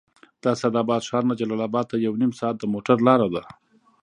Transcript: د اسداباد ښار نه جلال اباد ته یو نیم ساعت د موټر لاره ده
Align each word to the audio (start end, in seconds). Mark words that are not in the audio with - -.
د 0.41 0.43
اسداباد 0.53 1.01
ښار 1.09 1.23
نه 1.29 1.33
جلال 1.39 1.61
اباد 1.67 1.85
ته 1.91 1.95
یو 2.05 2.13
نیم 2.21 2.31
ساعت 2.39 2.55
د 2.59 2.63
موټر 2.73 2.97
لاره 3.07 3.27
ده 3.33 3.41